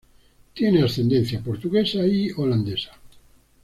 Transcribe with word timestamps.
Tiene 0.55 0.81
ascendencia 0.81 1.41
portuguesa 1.41 2.03
y 2.07 2.31
holandesa. 2.31 2.91